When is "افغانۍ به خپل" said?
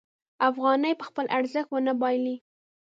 0.49-1.25